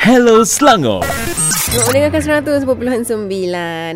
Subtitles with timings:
[0.00, 1.04] Hello Selangor.
[1.70, 3.30] Mendengarkan 100.9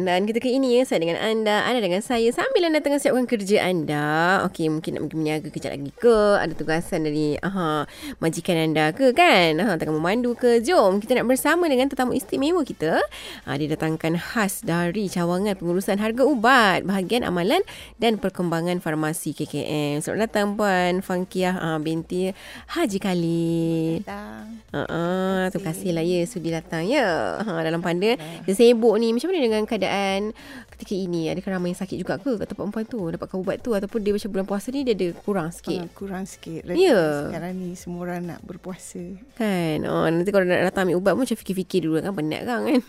[0.06, 3.66] Dan ketika ini ya, Saya dengan anda Anda dengan saya Sambil anda tengah siapkan kerja
[3.66, 4.38] anda.
[4.46, 6.38] Okey mungkin nak pergi meniaga kejap lagi ke?
[6.38, 7.90] Ada tugasan dari aha,
[8.22, 9.58] Majikan anda ke kan?
[9.58, 10.62] Aha, Tengah memandu ke?
[10.62, 13.02] Jom kita nak bersama dengan Tetamu istimewa kita.
[13.42, 17.66] Ha, Dia datangkan khas dari Cawangan Pengurusan Harga Ubat Bahagian Amalan
[17.98, 22.30] Dan Perkembangan Farmasi KKM Selamat datang Puan Fangkiah ha, Binti
[22.70, 24.06] Haji Khalil.
[24.06, 24.62] Datang.
[24.70, 27.40] Uh, terima kasih lah ya sudi datang ya.
[27.40, 29.16] Ha, dalam panda dia sibuk ni.
[29.16, 30.36] Macam mana dengan keadaan
[30.76, 31.32] ketika ini?
[31.32, 33.00] Adakah ramai yang sakit juga ke kat tempat perempuan tu?
[33.08, 35.78] Dapat ubat tu ataupun dia macam bulan puasa ni dia ada kurang Uh, sikit?
[35.92, 36.62] kurang sikit.
[36.66, 36.76] Ya.
[36.76, 37.08] Yeah.
[37.28, 39.00] Sekarang ni semua orang nak berpuasa.
[39.40, 42.60] Kan oh, Nanti kalau nak datang ambil ubat pun Macam fikir-fikir dulu kan Penat kan
[42.64, 42.80] kan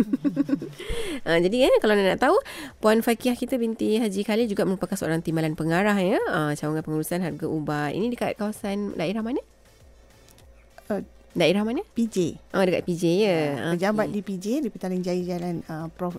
[1.26, 2.36] ha, Jadi kan Kalau nak tahu
[2.84, 7.20] Puan Fakiah kita binti Haji Khalil Juga merupakan seorang timbalan pengarah ya ha, Cawangan pengurusan
[7.24, 9.41] harga ubat Ini dekat kawasan daerah mana?
[10.86, 11.02] Uh,
[11.36, 11.84] Daerah mana?
[11.86, 12.40] PJ.
[12.50, 16.16] Oh dekat PJ ya Uh, Pejabat di PJ di Petaling Jaya Jalan uh, Prof,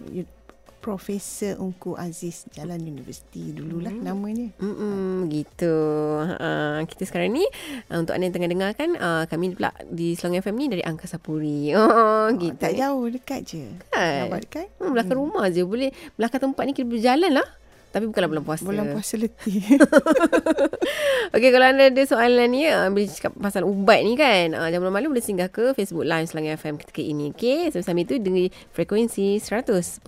[0.78, 4.06] Profesor Ungku Aziz Jalan Universiti dululah Hmm.
[4.06, 4.52] namanya.
[4.56, 5.74] Mm gitu.
[6.22, 6.48] Ha,
[6.84, 7.42] kita sekarang ni
[7.88, 10.82] uh, untuk anda yang tengah dengar kan uh, kami pula di Selangor FM ni dari
[10.82, 11.72] Angkasa Puri.
[11.74, 12.54] Oh, Oh, gitu.
[12.54, 13.64] tak jauh dekat je.
[13.88, 14.28] Kan?
[14.28, 14.66] Nampak dekat?
[14.76, 17.48] Hmm, belakang rumah je boleh belakang tempat ni kita berjalan lah.
[17.92, 18.62] Tapi bukanlah bulan puasa.
[18.66, 19.60] Bulan puasa letih.
[21.36, 24.94] Okey kalau anda ada soalan ni uh, bila cakap pasal ubat ni kan uh, jangan
[24.94, 29.42] malu boleh singgah ke Facebook Live Selangor FM ketika ini okey sambil-sambil tu dengar frekuensi
[29.42, 30.06] 100.9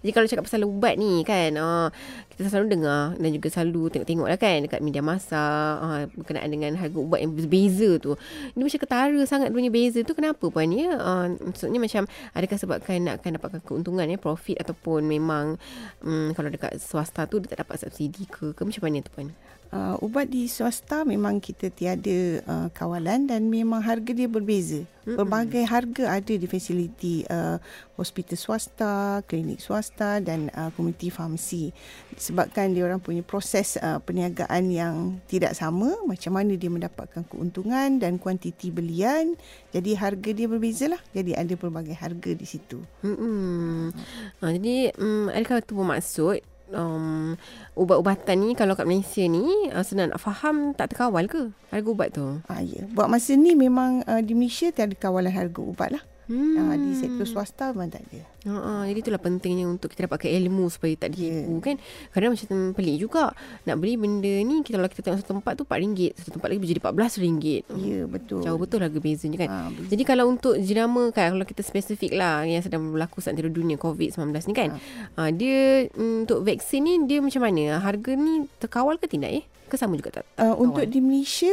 [0.00, 1.88] jadi kalau cakap pasal ubat ni kan uh,
[2.30, 5.42] kita selalu dengar dan juga selalu tengok-tengok lah kan dekat media masa
[5.82, 8.14] uh, berkenaan dengan harga ubat yang berbeza tu
[8.54, 12.96] ini macam ketara sangat punya beza tu kenapa puan ya uh, maksudnya macam adakah sebabkan
[13.02, 15.58] nak akan dapatkan keuntungan ya profit ataupun memang
[16.06, 19.30] um, kalau dekat swasta tu dia tak dapat subsidi ke ke macam mana tu puan
[19.66, 24.86] Uh, ubat di swasta memang kita tiada uh, kawalan dan memang harga dia berbeza.
[25.06, 25.22] Mm-hmm.
[25.22, 27.62] Berbagai harga ada di fasiliti uh,
[27.94, 31.70] hospital swasta, klinik swasta dan uh, community farmasi.
[32.18, 38.02] Sebabkan dia orang punya proses uh, perniagaan yang tidak sama, macam mana dia mendapatkan keuntungan
[38.02, 39.38] dan kuantiti belian.
[39.70, 40.98] Jadi harga dia berbeza lah.
[41.14, 42.82] Jadi ada pelbagai harga di situ.
[43.06, 43.94] Hmm.
[44.42, 46.42] Ha, jadi um, adakah itu bermaksud
[46.72, 47.38] um,
[47.78, 52.08] ubat-ubatan ni kalau kat Malaysia ni uh, senang nak faham tak terkawal ke harga ubat
[52.14, 52.40] tu?
[52.50, 52.86] Ah, ya.
[52.90, 56.02] Buat masa ni memang uh, di Malaysia tiada kawalan harga ubat lah.
[56.26, 56.58] Hmm.
[56.58, 58.20] Uh, di sektor swasta memang tak ada.
[58.46, 61.62] Ha, jadi itulah pentingnya untuk kita dapatkan ilmu supaya tak ditipu yeah.
[61.62, 61.76] kan.
[62.14, 63.34] Kadang macam pelik juga
[63.66, 66.60] nak beli benda ni kita kalau kita tengok satu tempat tu RM4, satu tempat lagi
[66.62, 67.62] menjadi RM14.
[67.74, 68.40] Ya, betul.
[68.46, 69.50] Jauh betul harga bezanya kan.
[69.50, 69.90] Ha, betul.
[69.94, 73.74] Jadi kalau untuk jenama kan kalau kita spesifik lah yang sedang berlaku saat antara dunia
[73.78, 74.70] COVID-19 ni kan.
[75.18, 75.30] Ha.
[75.34, 77.82] dia mm, untuk vaksin ni dia macam mana?
[77.82, 79.44] Harga ni terkawal ke tidak eh?
[79.66, 80.26] Ke sama juga tak?
[80.38, 81.50] Uh, untuk di Malaysia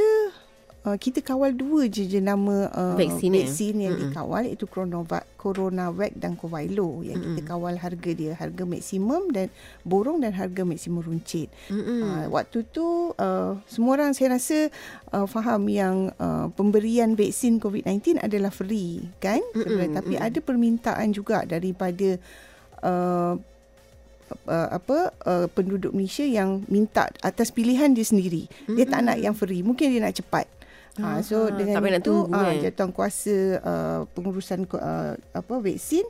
[0.85, 4.11] uh, kita kawal dua je jenama uh, Vaksin, vaksin yang Mm-mm.
[4.11, 9.47] dikawal iaitu Coronavac, Coronavac dan Covailo yang kita kawal harga dia harga maksimum dan
[9.87, 11.47] borong dan harga maksimum runcit.
[11.71, 12.01] Mm-mm.
[12.03, 14.69] Uh, waktu tu uh, semua orang saya rasa
[15.15, 21.47] uh, faham yang uh, pemberian vaksin COVID-19 adalah free kan sebenarnya tapi ada permintaan juga
[21.47, 22.19] daripada
[22.83, 23.35] uh,
[24.47, 28.49] uh, apa uh, penduduk Malaysia yang minta atas pilihan dia sendiri.
[28.67, 30.45] Dia tak nak yang free, mungkin dia nak cepat.
[31.01, 32.61] Ha, so Ah, dengan tak payah nak itu tunggu, ah, kan?
[32.61, 36.05] jawatankuasa uh, pengurusan uh, apa vaksin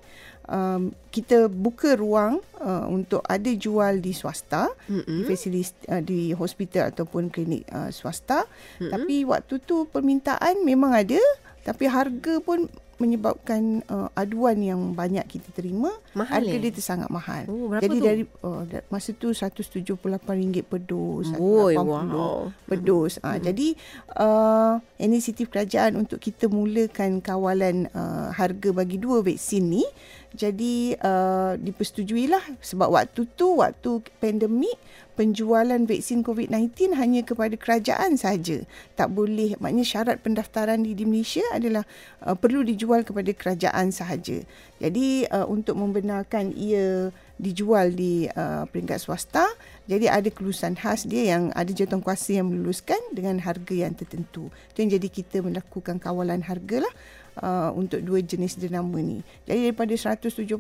[0.52, 5.08] um, kita buka ruang uh, untuk ada jual di swasta Mm-mm.
[5.08, 8.44] di fasiliti uh, di hospital ataupun klinik uh, swasta
[8.92, 11.20] tapi waktu tu permintaan memang ada
[11.64, 12.68] tapi harga pun
[13.02, 16.62] menyebabkan uh, aduan yang banyak kita terima Mahal, harga eh?
[16.62, 18.06] dia tu sangat mahal Oh, jadi tu?
[18.06, 22.54] dari uh, masa tu RM178 per dos Oi, 180 wow.
[22.70, 23.74] per dos ah jadi
[24.18, 29.86] uh, inisiatif kerajaan untuk kita mulakan kawalan uh, harga bagi dua vaksin ni
[30.34, 34.76] jadi uh, dipersetujuilah sebab waktu tu waktu pandemik
[35.14, 38.66] penjualan vaksin COVID-19 hanya kepada kerajaan sahaja.
[38.98, 41.86] Tak boleh maknanya syarat pendaftaran di, di Malaysia adalah
[42.26, 44.42] uh, perlu dijual kepada kerajaan sahaja.
[44.82, 49.46] Jadi uh, untuk membenarkan ia dijual di uh, peringkat swasta,
[49.90, 54.54] jadi ada kelulusan khas dia yang ada jawatankuasa yang meluluskan dengan harga yang tertentu.
[54.74, 56.94] Itu yang jadi kita melakukan kawalan harga lah
[57.42, 59.26] uh, untuk dua jenis jenama ni.
[59.50, 60.56] Jadi daripada 178,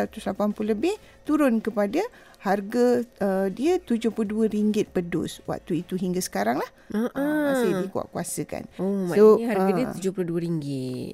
[0.00, 0.94] 180 lebih
[1.28, 2.00] turun kepada
[2.44, 6.70] harga uh, dia RM72 per dos waktu itu hingga sekarang lah.
[6.92, 7.16] Uh-uh.
[7.16, 8.68] Uh, masih dikuat-kuasakan.
[8.76, 9.92] Oh, So, maknanya harga dia ah.
[9.96, 10.66] RM72.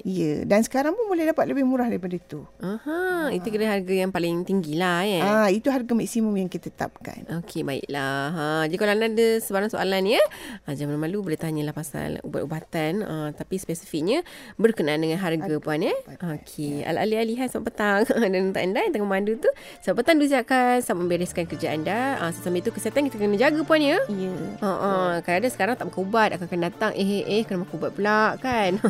[0.03, 2.43] Ya, dan sekarang pun boleh dapat lebih murah daripada itu.
[2.59, 5.21] Aha, itu kira harga yang paling tinggi lah ya.
[5.23, 7.23] Ah, itu harga maksimum yang kita tetapkan.
[7.39, 8.27] Okey, baiklah.
[8.35, 10.23] Ha, jadi kalau anda ada sebarang soalan ya,
[10.67, 13.07] ha, jangan malu boleh tanyalah pasal ubat-ubatan.
[13.07, 14.27] Ha, tapi spesifiknya
[14.59, 15.95] berkenaan dengan harga puan ya.
[16.19, 18.01] Okey, alih-alih hai selamat petang.
[18.31, 19.49] Dan untuk anda yang tengah memandu tu,
[19.79, 22.17] selamat petang dulu siapkan, selamat membereskan kerja anda.
[22.17, 24.01] Ha, sambil itu kesihatan kita kena jaga puan ya.
[24.09, 24.33] Ya.
[24.65, 24.89] Ha, ha,
[25.21, 28.21] kadang-kadang sekarang tak makan ubat akan akan datang eh eh eh kena makan ubat pula
[28.41, 28.81] kan.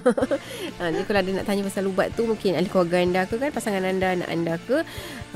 [0.79, 3.51] ha, jadi kalau ada nak tanya pasal ubat tu mungkin ahli keluarga anda ke kan
[3.51, 4.87] pasangan anda anak anda ke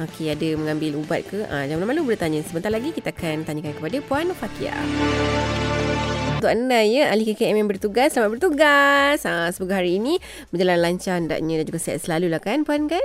[0.07, 3.75] okey ada mengambil ubat ke ha, jangan malu boleh tanya sebentar lagi kita akan tanyakan
[3.75, 4.71] kepada puan Fakia.
[6.39, 9.19] Untuk anda ya ahli KKM yang bertugas selamat bertugas.
[9.27, 10.23] Ha, semoga hari ini
[10.55, 13.03] berjalan lancar hendaknya dan juga sihat selalu lah kan puan kan?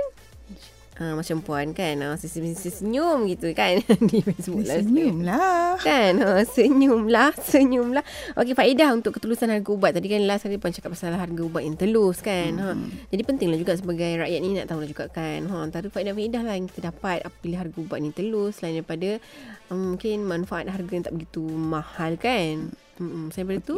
[1.01, 3.81] Ha, macam puan kan ha, senyum gitu kan.
[4.09, 5.73] Di Facebook lah Senyum lah.
[5.81, 8.05] Kan ha, Senyum lah Senyum lah.
[8.37, 9.97] Okey faedah untuk ketulusan harga ubat.
[9.97, 12.77] Tadi kan last kali Puan cakap pasal harga ubat yang telus kan ha.
[13.09, 16.53] Jadi pentinglah juga sebagai rakyat ni Nak tahu lah juga kan ha, Antara faedah-faedah lah
[16.53, 19.17] yang kita dapat Apabila harga ubat ni telus Selain daripada
[19.73, 22.69] um, Mungkin manfaat harga yang tak begitu mahal kan.
[23.01, 23.33] Mm-mm.
[23.33, 23.77] Daripada tu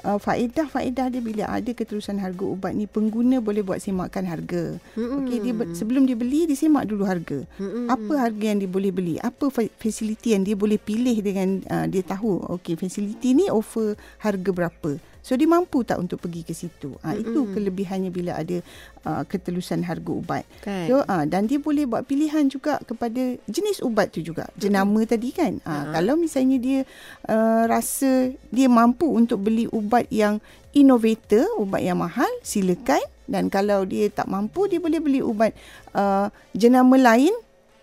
[0.00, 4.80] Uh, faedah-faedah dia bila ada keterusan harga ubat ni pengguna boleh buat semakan harga.
[4.96, 5.28] Mm-mm.
[5.28, 7.44] Okey dia sebelum dia beli dia semak dulu harga.
[7.60, 7.84] Mm-mm.
[7.92, 9.14] Apa harga yang dia boleh beli?
[9.20, 13.92] Apa fa- fasiliti yang dia boleh pilih dengan uh, dia tahu okey fasiliti ni offer
[14.24, 14.96] harga berapa.
[15.20, 16.96] So dia mampu tak untuk pergi ke situ.
[17.04, 18.60] Ah uh, itu kelebihannya bila ada
[19.04, 20.44] uh, ketelusan harga ubat.
[20.64, 24.48] Kan So uh, dan dia boleh buat pilihan juga kepada jenis ubat tu juga.
[24.56, 25.62] Jenama tadi kan.
[25.64, 25.92] Ha.
[25.92, 26.80] kalau misalnya dia
[27.28, 30.40] uh, rasa dia mampu untuk beli ubat yang
[30.72, 35.54] innovator, ubat yang mahal, silakan dan kalau dia tak mampu dia boleh beli ubat
[35.94, 37.30] uh, jenama lain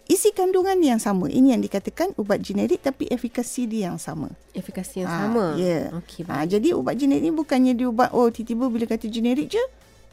[0.08, 1.28] isi kandungan yang sama.
[1.28, 4.32] Ini yang dikatakan ubat generik tapi efikasi dia yang sama.
[4.52, 5.92] Efikasi yang Ah, sama ya.
[5.94, 9.64] Okey Ha, jadi ubat generik ni bukannya dia ubat oh tiba-tiba bila kata generik je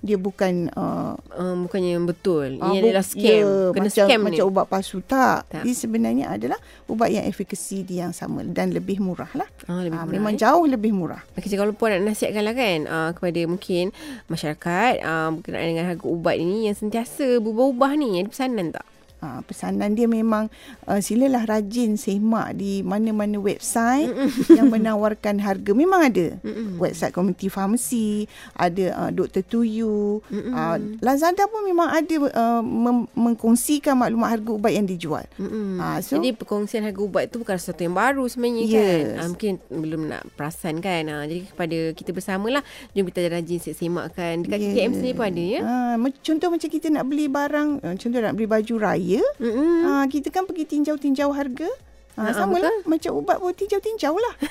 [0.00, 4.04] dia bukan uh, um, Bukannya yang betul Ah, Ini bu- adalah scam ya, Kena macam,
[4.04, 5.48] scam ni Macam ubat palsu tak.
[5.48, 5.64] Tak.
[5.64, 9.48] Dia sebenarnya adalah ubat yang efikasi dia yang sama dan lebih murah lah.
[9.64, 10.38] Ah, lebih Ah, murah, memang eh.
[10.38, 11.24] jauh lebih murah.
[11.32, 13.96] Okey, jadi kalau puan nak nasihatkan lah kan uh, kepada mungkin
[14.28, 18.84] masyarakat uh, berkenaan dengan harga ubat ini yang sentiasa berubah-ubah ni, ada pesanan tak?
[19.24, 20.52] Ha, pesanan dia memang
[20.84, 24.12] uh, silalah rajin semak di mana-mana website
[24.52, 25.72] yang menawarkan harga.
[25.72, 26.36] Memang ada.
[26.44, 26.76] Mm-mm.
[26.76, 29.40] Website community pharmacy, ada uh, Dr.
[29.40, 30.20] Tuyu.
[30.28, 35.24] Uh, Lazada pun memang ada uh, mem- mengkongsikan maklumat harga ubat yang dijual.
[35.40, 35.80] Mm-mm.
[35.80, 38.76] Ah, so- jadi perkongsian harga ubat tu bukan sesuatu yang baru sebenarnya Yes.
[38.76, 39.00] kan.
[39.16, 41.08] Uh, mungkin belum nak perasan kan.
[41.08, 42.60] Uh, jadi kepada kita bersamalah
[42.92, 44.72] jom kita rajin semakkan dekat Yes.
[44.76, 45.60] KKM sendiri pun ada ya.
[45.64, 45.72] Ha,
[46.20, 49.84] contoh macam kita nak beli barang, uh, contoh nak beli baju raya, Mm-mm.
[49.84, 51.68] ha, kita kan pergi tinjau-tinjau harga.
[52.14, 52.70] Ha, Ha, sama lah.
[52.84, 54.34] Macam ubat pun tinjau-tinjau lah.
[54.38, 54.46] ha,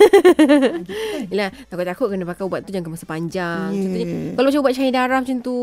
[0.79, 1.21] gitu kan.
[1.27, 3.69] Yelah takut-takut kena pakai ubat tu jangka masa panjang.
[3.69, 3.79] Ya.
[3.79, 5.55] Contohnya kalau macam ubat cair darah macam tu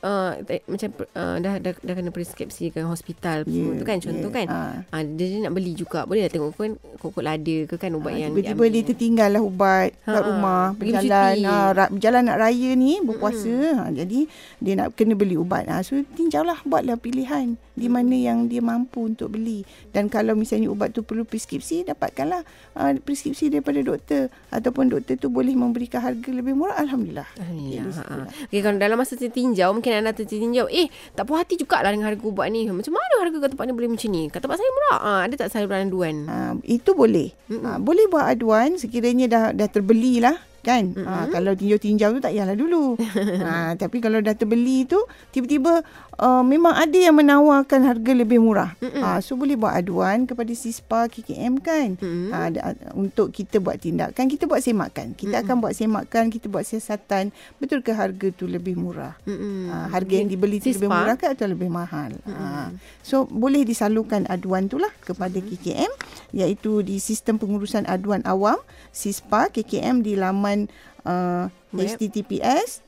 [0.00, 4.30] uh, tak- macam uh, dah, dah dah kena preskripsi ke hospital semua tu kan contoh
[4.30, 4.34] ya.
[4.34, 4.46] kan.
[4.48, 4.60] Ha.
[4.90, 6.02] Ah, dia, dia nak beli juga.
[6.02, 8.70] Boleh lah tengok kan kokok lada ke kan ubat Ha, yang tiba-tiba diambil.
[8.70, 12.92] dia tertinggal lah ubat kat Ha, rumah pergi berjalan ha, ra- berjalan nak raya ni
[12.98, 14.20] berpuasa ha, jadi
[14.58, 19.08] dia nak kena beli ubat ha, so tinjaulah buatlah pilihan di mana yang dia mampu
[19.08, 22.46] untuk beli dan kalau misalnya ubat tu perlu preskripsi dapatkanlah
[22.78, 27.28] ha, preskripsi daripada doktor ataupun doktor tu boleh memberikan harga lebih murah alhamdulillah Alhamdulillah.
[27.34, 28.14] Okey, Ha.
[28.48, 32.24] Okay, kalau dalam masa tertinjau, mungkin anda tertinjau, eh, tak puas hati jugalah dengan harga
[32.24, 32.68] ubat ni.
[32.68, 34.22] Macam mana harga kat tempat ni boleh macam ni?
[34.30, 34.98] Kat tempat saya murah.
[35.02, 36.16] Ha, ada tak saluran aduan?
[36.28, 37.34] Ha, itu boleh.
[37.50, 40.22] Ha, boleh buat aduan sekiranya dah dah terbeli
[40.62, 40.94] kan.
[40.94, 42.96] Ha, kalau tinjau-tinjau tu tak payahlah dulu.
[43.42, 45.02] ha, tapi kalau dah terbeli tu
[45.34, 45.82] tiba-tiba
[46.22, 48.72] uh, memang ada yang menawarkan harga lebih murah.
[48.78, 51.98] Ha, so boleh buat aduan kepada SISPA KKM kan.
[51.98, 52.30] Mm-mm.
[52.30, 52.48] Ha,
[52.94, 55.18] untuk kita buat tindakan, kita buat semakan.
[55.18, 57.34] Kita akan buat semakan, kita buat siasatan.
[57.58, 59.18] Betul ke harga tu lebih murah?
[59.26, 59.68] Mm-mm.
[59.68, 60.94] Ha, harga yang dibeli tu lebih Sispa.
[60.94, 62.14] murah ke atau lebih mahal.
[62.30, 62.70] Ha.
[63.02, 65.90] So boleh disalurkan aduan tu lah kepada KKM
[66.32, 68.56] iaitu di sistem pengurusan aduan awam
[68.92, 70.68] SISPA KKM di laman
[71.04, 71.88] uh, Web.
[71.96, 72.80] https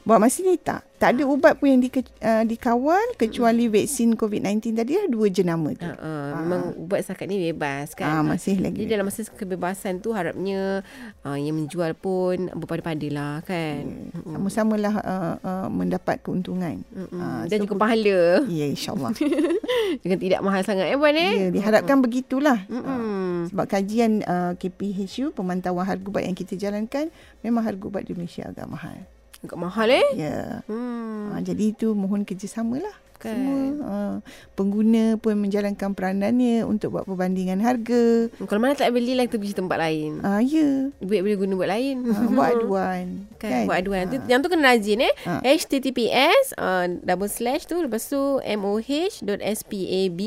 [0.00, 0.80] Buat masa ni tak.
[1.00, 5.72] Tak ada ubat pun yang di, uh, dikawal kecuali vaksin COVID-19 tadi lah dua jenama
[5.72, 5.88] tu.
[5.88, 8.20] Uh, uh, memang ubat setakat ni bebas kan.
[8.20, 8.84] Ah, masih lagi.
[8.84, 10.84] Jadi dalam masa kebebasan tu harapnya
[11.24, 14.12] uh, yang menjual pun berpada-pada lah kan.
[14.12, 14.40] Hmm.
[14.40, 16.84] Sama-samalah uh, uh, mendapat keuntungan.
[16.92, 18.44] Uh, Dan juga pahala.
[18.48, 19.16] Ya, insyaAllah.
[20.04, 21.32] Dengan tidak mahal sangat eh Puan eh.
[21.32, 22.60] ya, diharapkan begitulah.
[22.68, 23.48] Mm-mm.
[23.52, 27.08] Sebab kajian uh, KPHU, pemantauan harga ubat yang kita jalankan,
[27.40, 29.00] memang harga ubat di Malaysia agak mahal.
[29.40, 30.08] Agak mahal eh.
[30.16, 30.60] Ya.
[30.68, 31.32] Hmm.
[31.32, 32.96] Ha, jadi itu mohon kerjasama lah.
[33.20, 33.36] Kan.
[33.36, 34.14] Semua uh,
[34.56, 38.32] pengguna pun menjalankan peranannya untuk buat perbandingan harga.
[38.32, 40.24] Kalau mana tak beli lah kita pergi tempat lain.
[40.24, 40.88] Ah ya.
[41.04, 41.96] Duit boleh guna buat lain.
[42.08, 43.28] Uh, buat aduan.
[43.36, 43.64] kan, kan?
[43.68, 44.04] Buat aduan.
[44.08, 44.10] Ah.
[44.12, 45.12] Tu, yang tu kena rajin eh.
[45.28, 45.44] Ah.
[45.44, 50.20] HTTPS uh, double slash tu lepas tu moh.spab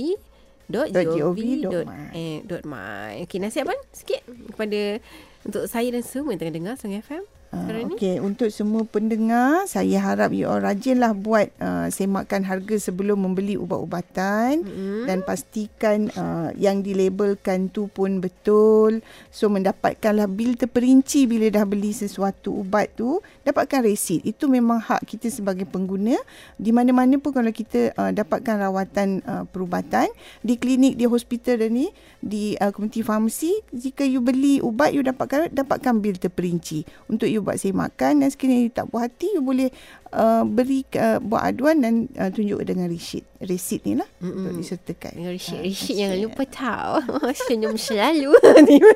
[0.70, 3.26] dot gov dot eh, my.
[3.26, 4.22] Okey, nasihat apa sikit
[4.54, 5.02] kepada
[5.50, 10.02] untuk saya dan semua yang tengah dengar Song FM Ah, Okey, untuk semua pendengar, saya
[10.02, 15.06] harap you all rajinlah buat uh, semakan harga sebelum membeli ubat-ubatan Mm-hmm.
[15.06, 19.06] dan pastikan uh, yang dilabelkan tu pun betul.
[19.30, 24.26] So mendapatkanlah bil terperinci bila dah beli sesuatu ubat tu, dapatkan resit.
[24.26, 26.18] Itu memang hak kita sebagai pengguna.
[26.58, 30.10] Di mana-mana pun kalau kita uh, dapatkan rawatan uh, perubatan
[30.42, 35.06] di klinik, di hospital dan ni, di uh, community pharmacy, jika you beli ubat you
[35.06, 39.44] dapatkan dapatkan bil terperinci untuk you buat semakan dan sekiranya you tak puas hati you
[39.44, 39.70] boleh
[40.14, 43.26] uh, beri uh, buat aduan dan uh, tunjuk dengan resit.
[43.38, 44.40] Resit ni lah Mm-mm.
[44.40, 45.12] untuk disertakan.
[45.14, 45.96] Dengan Ah, Rishid-Rishid resit.
[46.00, 46.92] jangan lupa tau
[47.44, 48.96] Senyum selalu Terima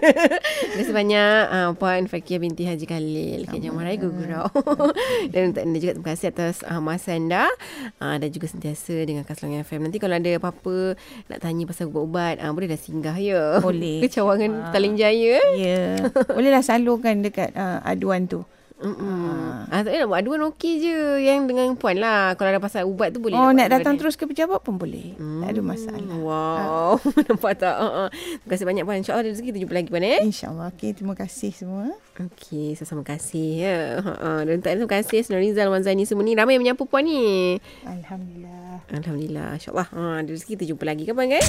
[0.74, 4.48] kasih banyak uh, Puan Fakir binti Haji Khalil Kejang Marai Gugurau
[5.36, 7.52] Dan untuk anda juga terima kasih atas uh, masa anda
[8.00, 10.96] uh, Dan juga sentiasa dengan Kaslang FM Nanti kalau ada apa-apa
[11.28, 14.00] Nak tanya pasal ubat-ubat uh, Boleh dah singgah ya Boleh.
[14.00, 16.00] Ke Cawangan Petaling Jaya Ya.
[16.00, 16.08] Yeah.
[16.30, 18.48] Bolehlah salurkan dekat uh, aduan tu.
[18.78, 19.66] Mm-mm.
[19.74, 23.10] Ah, tak nak buat aduan okey je Yang dengan puan lah Kalau ada pasal ubat
[23.10, 25.18] tu boleh Oh, nak datang terus ke pejabat pun boleh.
[25.18, 25.42] Hmm.
[25.42, 26.18] Tak ada masalah.
[26.22, 28.08] Wow Nampak tak uh, uh.
[28.14, 30.70] Terima kasih banyak puan InsyaAllah rezeki kita jumpa lagi puan eh InsyaAllah.
[30.78, 31.90] Okey, terima kasih semua.
[32.18, 33.78] Okey, sama kasih ya.
[34.02, 36.86] Ha uh, dan tak terima kasih Senor Rizal Wan Zaini semua ni ramai yang menyapa
[36.86, 37.58] puan ni.
[37.82, 38.86] Alhamdulillah.
[38.94, 39.48] Alhamdulillah.
[39.58, 39.88] Insya-Allah.
[39.90, 41.44] Ha, ada rezeki kita jumpa lagi kan puan kan?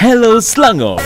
[0.00, 1.00] Hello Selangor.